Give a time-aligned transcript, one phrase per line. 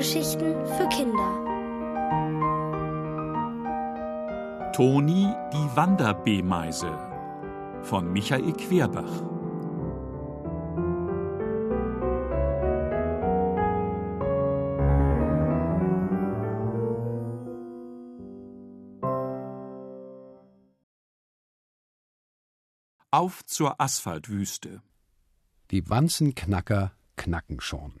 [0.00, 1.30] Hörgeschichten für Kinder.
[4.72, 6.90] Toni die Wanderbeemeise
[7.82, 9.04] von Michael Querbach.
[23.10, 24.80] Auf zur Asphaltwüste.
[25.70, 28.00] Die Wanzenknacker knacken schon.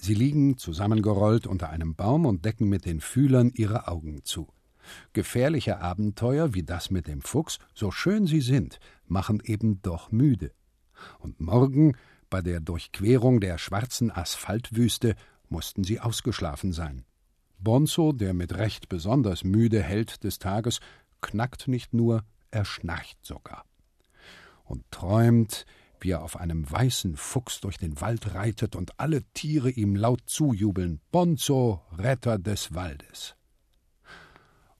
[0.00, 4.48] Sie liegen zusammengerollt unter einem Baum und decken mit den Fühlern ihre Augen zu.
[5.12, 10.52] Gefährliche Abenteuer wie das mit dem Fuchs, so schön sie sind, machen eben doch müde.
[11.18, 11.96] Und morgen,
[12.30, 15.16] bei der Durchquerung der schwarzen Asphaltwüste,
[15.50, 17.04] mussten sie ausgeschlafen sein.
[17.58, 20.80] Bonzo, der mit Recht besonders müde Held des Tages,
[21.20, 23.66] knackt nicht nur, er schnarcht sogar.
[24.64, 25.66] Und träumt,
[26.00, 30.22] wie er auf einem weißen Fuchs durch den Wald reitet und alle Tiere ihm laut
[30.26, 33.36] zujubeln: Bonzo, Retter des Waldes.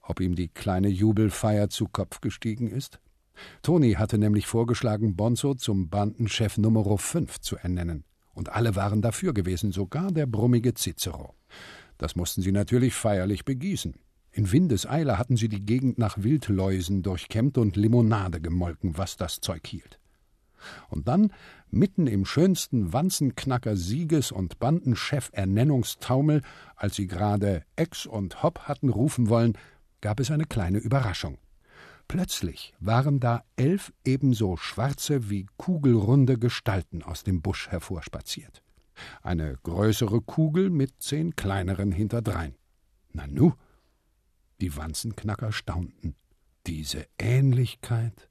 [0.02, 3.00] Ob ihm die kleine Jubelfeier zu Kopf gestiegen ist?
[3.62, 8.04] Toni hatte nämlich vorgeschlagen, Bonzo zum Bandenchef Nummer 5 zu ernennen.
[8.34, 11.34] Und alle waren dafür gewesen, sogar der brummige Cicero.
[11.96, 13.94] Das mussten sie natürlich feierlich begießen.
[14.32, 19.66] In Windeseile hatten sie die Gegend nach Wildläusen durchkämmt und Limonade gemolken, was das Zeug
[19.66, 19.99] hielt.
[20.88, 21.32] Und dann,
[21.70, 26.42] mitten im schönsten Wanzenknacker Sieges- und Bandenchef-Ernennungstaumel,
[26.76, 29.56] als sie gerade Ex und Hopp hatten rufen wollen,
[30.00, 31.38] gab es eine kleine Überraschung.
[32.08, 38.64] Plötzlich waren da elf ebenso schwarze wie kugelrunde Gestalten aus dem Busch hervorspaziert.
[39.22, 42.56] Eine größere Kugel mit zehn kleineren hinterdrein.
[43.12, 43.52] Nanu!
[44.60, 46.16] Die Wanzenknacker staunten.
[46.66, 48.29] Diese Ähnlichkeit?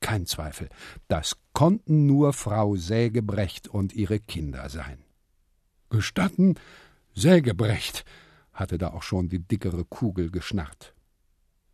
[0.00, 0.68] Kein Zweifel,
[1.08, 4.98] das konnten nur Frau Sägebrecht und ihre Kinder sein.
[5.90, 6.54] Gestatten,
[7.14, 8.04] Sägebrecht,
[8.52, 10.94] hatte da auch schon die dickere Kugel geschnarrt.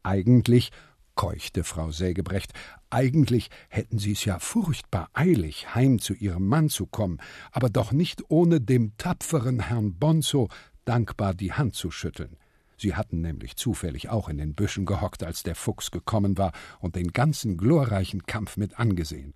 [0.02, 0.70] Eigentlich,
[1.14, 2.52] keuchte Frau Sägebrecht,
[2.88, 7.18] eigentlich hätten sie es ja furchtbar eilig, heim zu ihrem Mann zu kommen,
[7.52, 10.48] aber doch nicht ohne dem tapferen Herrn Bonzo
[10.84, 12.36] dankbar die Hand zu schütteln.
[12.80, 16.96] Sie hatten nämlich zufällig auch in den Büschen gehockt, als der Fuchs gekommen war und
[16.96, 19.34] den ganzen glorreichen Kampf mit angesehen.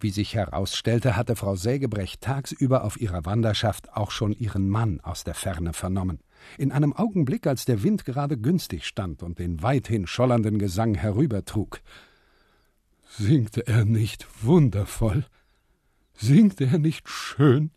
[0.00, 5.22] Wie sich herausstellte, hatte Frau Sägebrecht tagsüber auf ihrer Wanderschaft auch schon ihren Mann aus
[5.22, 6.18] der Ferne vernommen.
[6.58, 11.80] In einem Augenblick, als der Wind gerade günstig stand und den weithin schollernden Gesang herübertrug.
[13.08, 15.26] Singt er nicht wundervoll?
[16.14, 17.70] Singt er nicht schön?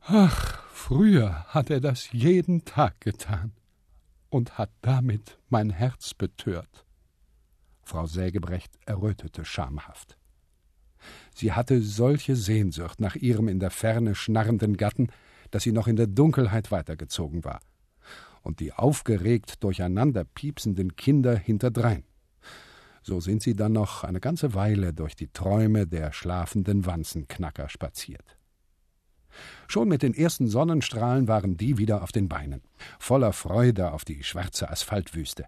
[0.00, 3.52] Ach, früher hat er das jeden Tag getan
[4.30, 6.86] und hat damit mein Herz betört.
[7.82, 10.16] Frau Sägebrecht errötete schamhaft.
[11.34, 15.08] Sie hatte solche Sehnsucht nach ihrem in der Ferne schnarrenden Gatten,
[15.50, 17.60] dass sie noch in der Dunkelheit weitergezogen war.
[18.42, 22.04] Und die aufgeregt durcheinander piepsenden Kinder hinterdrein.
[23.02, 28.36] So sind sie dann noch eine ganze Weile durch die Träume der schlafenden Wanzenknacker spaziert.
[29.68, 32.62] Schon mit den ersten Sonnenstrahlen waren die wieder auf den Beinen,
[32.98, 35.46] voller Freude auf die schwarze Asphaltwüste.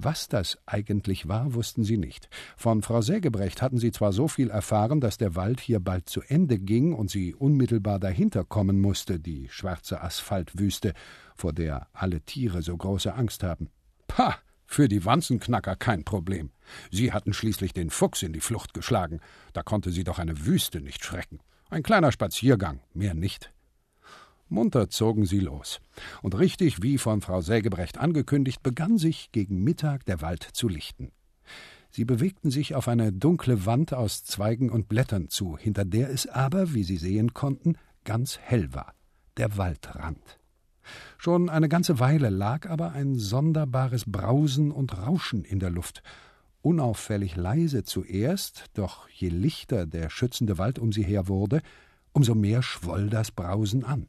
[0.00, 2.28] Was das eigentlich war, wussten sie nicht.
[2.56, 6.20] Von Frau Sägebrecht hatten sie zwar so viel erfahren, dass der Wald hier bald zu
[6.22, 10.94] Ende ging und sie unmittelbar dahinter kommen musste, die schwarze Asphaltwüste,
[11.34, 13.70] vor der alle Tiere so große Angst haben.
[14.06, 14.36] Pah!
[14.70, 16.50] Für die Wanzenknacker kein Problem.
[16.90, 19.20] Sie hatten schließlich den Fuchs in die Flucht geschlagen.
[19.54, 21.40] Da konnte sie doch eine Wüste nicht schrecken.
[21.70, 23.52] Ein kleiner Spaziergang, mehr nicht.
[24.48, 25.80] Munter zogen sie los.
[26.22, 31.12] Und richtig wie von Frau Sägebrecht angekündigt, begann sich gegen Mittag der Wald zu lichten.
[31.90, 36.26] Sie bewegten sich auf eine dunkle Wand aus Zweigen und Blättern zu, hinter der es
[36.26, 38.94] aber, wie sie sehen konnten, ganz hell war,
[39.36, 40.38] der Waldrand.
[41.18, 46.02] Schon eine ganze Weile lag aber ein sonderbares Brausen und Rauschen in der Luft,
[46.62, 51.62] unauffällig leise zuerst, doch je lichter der schützende Wald um sie her wurde,
[52.12, 54.08] umso mehr schwoll das Brausen an,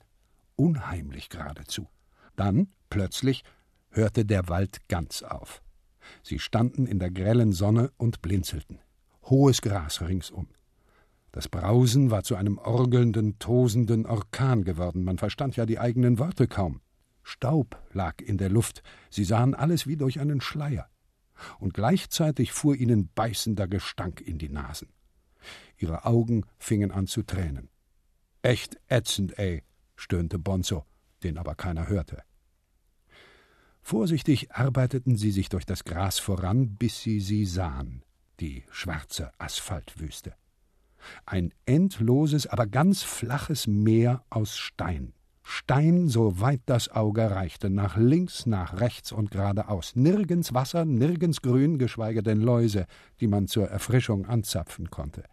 [0.56, 1.88] unheimlich geradezu.
[2.36, 3.44] Dann, plötzlich,
[3.92, 5.62] hörte der Wald ganz auf.
[6.24, 8.80] Sie standen in der grellen Sonne und blinzelten.
[9.24, 10.48] Hohes Gras ringsum.
[11.32, 16.48] Das Brausen war zu einem orgelnden, tosenden Orkan geworden, man verstand ja die eigenen Worte
[16.48, 16.82] kaum.
[17.22, 18.82] Staub lag in der Luft,
[19.12, 20.90] sie sahen alles wie durch einen Schleier
[21.60, 24.90] und gleichzeitig fuhr ihnen beißender Gestank in die Nasen.
[25.78, 27.70] Ihre Augen fingen an zu tränen.
[28.42, 29.64] Echt ätzend, ey,
[29.96, 30.86] stöhnte Bonzo,
[31.24, 32.24] den aber keiner hörte.
[33.82, 38.04] Vorsichtig arbeiteten sie sich durch das Gras voran, bis sie sie sahen,
[38.40, 40.36] die schwarze Asphaltwüste.
[41.26, 45.14] Ein endloses, aber ganz flaches Meer aus Stein,
[45.52, 49.96] Stein, soweit das Auge reichte, nach links, nach rechts und geradeaus.
[49.96, 52.86] Nirgends Wasser, nirgends Grün, geschweige denn Läuse,
[53.20, 55.24] die man zur Erfrischung anzapfen konnte.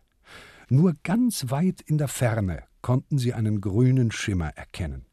[0.70, 5.04] Nur ganz weit in der Ferne konnten sie einen grünen Schimmer erkennen.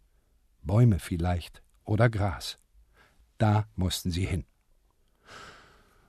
[0.61, 2.57] Bäume vielleicht oder Gras.
[3.37, 4.45] Da mussten sie hin.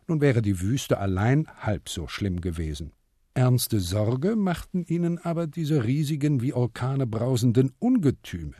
[0.06, 2.92] Nun wäre die Wüste allein halb so schlimm gewesen.
[3.34, 8.54] Ernste Sorge machten ihnen aber diese riesigen, wie Orkane brausenden Ungetüme.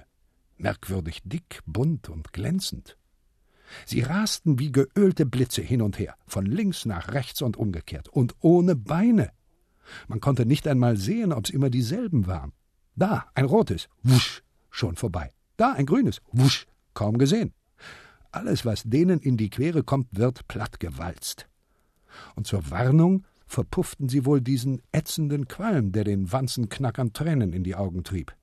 [0.56, 2.97] Merkwürdig dick, bunt und glänzend.
[3.87, 8.35] Sie rasten wie geölte Blitze hin und her, von links nach rechts und umgekehrt, und
[8.41, 9.31] ohne Beine.
[10.09, 12.53] Man konnte nicht einmal sehen, ob's immer dieselben waren.
[12.97, 15.31] Da ein rotes, wusch, schon vorbei.
[15.56, 17.53] Da ein grünes, wusch, kaum gesehen.
[18.31, 21.49] Alles, was denen in die Quere kommt, wird plattgewalzt.
[22.35, 27.77] Und zur Warnung verpufften sie wohl diesen ätzenden Qualm, der den Wanzenknackern Tränen in die
[27.77, 28.35] Augen trieb.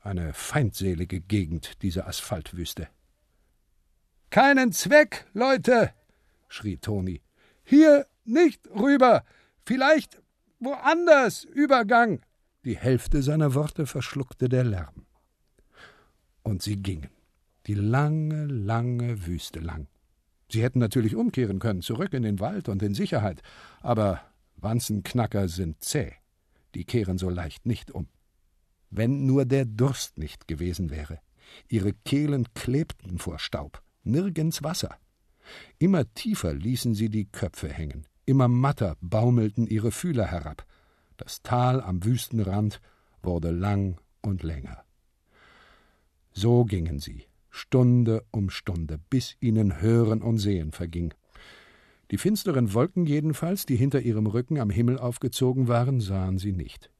[0.00, 2.88] Eine feindselige Gegend, diese Asphaltwüste.
[4.30, 5.92] Keinen Zweck, Leute,
[6.48, 7.22] schrie Toni.
[7.64, 9.24] Hier nicht rüber.
[9.64, 10.22] Vielleicht
[10.60, 12.20] woanders Übergang.
[12.64, 15.06] Die Hälfte seiner Worte verschluckte der Lärm.
[16.42, 17.10] Und sie gingen,
[17.66, 19.88] die lange, lange Wüste lang.
[20.50, 23.42] Sie hätten natürlich umkehren können, zurück in den Wald und in Sicherheit,
[23.80, 24.22] aber
[24.56, 26.14] Wanzenknacker sind zäh,
[26.74, 28.08] die kehren so leicht nicht um.
[28.90, 31.20] Wenn nur der Durst nicht gewesen wäre.
[31.68, 34.96] Ihre Kehlen klebten vor Staub, nirgends Wasser.
[35.78, 40.66] Immer tiefer ließen sie die Köpfe hängen, immer matter baumelten ihre Fühler herab.
[41.16, 42.80] Das Tal am Wüstenrand
[43.22, 44.84] wurde lang und länger.
[46.32, 51.14] So gingen sie, Stunde um Stunde, bis ihnen Hören und Sehen verging.
[52.10, 56.90] Die finsteren Wolken jedenfalls, die hinter ihrem Rücken am Himmel aufgezogen waren, sahen sie nicht.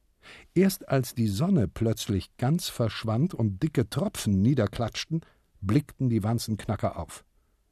[0.53, 5.21] Erst als die Sonne plötzlich ganz verschwand und dicke Tropfen niederklatschten,
[5.61, 7.23] blickten die Wanzenknacker auf.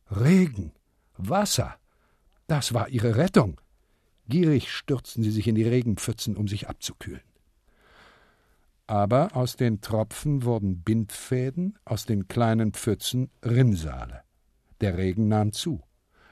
[0.09, 0.71] Regen,
[1.17, 1.75] Wasser,
[2.47, 3.59] das war ihre Rettung.
[4.27, 7.21] Gierig stürzten sie sich in die Regenpfützen, um sich abzukühlen.
[8.87, 14.21] Aber aus den Tropfen wurden Bindfäden, aus den kleinen Pfützen Rinnsale.
[14.79, 15.81] Der Regen nahm zu.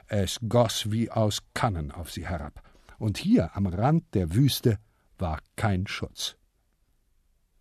[0.06, 2.62] Es goss wie aus Kannen auf sie herab.
[2.98, 4.78] Und hier am Rand der Wüste
[5.18, 6.36] war kein Schutz.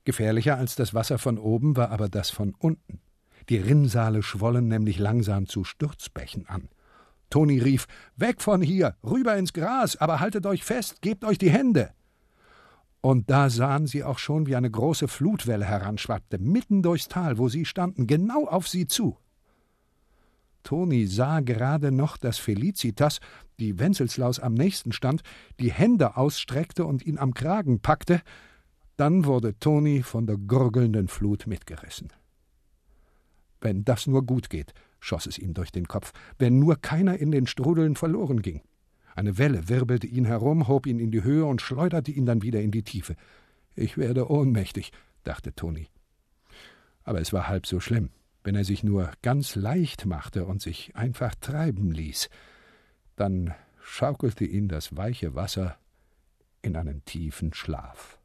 [0.04, 3.02] Gefährlicher als das Wasser von oben war aber das von unten.
[3.50, 6.70] Die Rinnsale schwollen nämlich langsam zu Sturzbächen an.
[7.30, 11.50] Toni rief: Weg von hier, rüber ins Gras, aber haltet euch fest, gebt euch die
[11.50, 11.92] Hände.
[13.02, 17.50] Und da sahen sie auch schon, wie eine große Flutwelle heranschwappte, mitten durchs Tal, wo
[17.50, 19.18] sie standen, genau auf sie zu.
[20.66, 23.20] Toni sah gerade noch, dass Felicitas,
[23.60, 25.22] die Wenzelslaus am nächsten stand,
[25.60, 28.22] die Hände ausstreckte und ihn am Kragen packte,
[28.98, 32.12] dann wurde Toni von der gurgelnden Flut mitgerissen.
[33.62, 37.32] Wenn das nur gut geht, schoss es ihm durch den Kopf, wenn nur keiner in
[37.32, 38.62] den Strudeln verloren ging.
[39.16, 42.62] Eine Welle wirbelte ihn herum, hob ihn in die Höhe und schleuderte ihn dann wieder
[42.62, 43.16] in die Tiefe.
[43.76, 44.92] Ich werde ohnmächtig,
[45.24, 45.88] dachte Toni.
[47.04, 48.10] Aber es war halb so schlimm,
[48.46, 52.30] wenn er sich nur ganz leicht machte und sich einfach treiben ließ.
[53.16, 55.78] Dann schaukelte ihn das weiche Wasser
[56.62, 58.20] in einen tiefen Schlaf.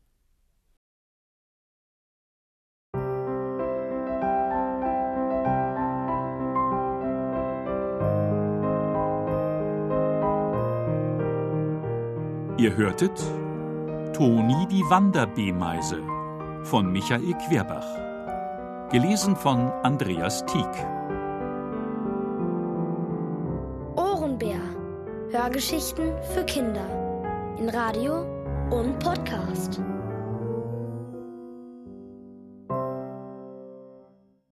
[12.59, 13.17] Ihr hörtet
[14.13, 16.03] Toni die Wanderbeemeise
[16.65, 18.10] von Michael Querbach.
[18.91, 20.67] Gelesen von Andreas Tieck.
[23.95, 24.59] Ohrenbär.
[25.31, 27.55] Hörgeschichten für Kinder.
[27.61, 28.23] In Radio
[28.71, 29.81] und Podcast.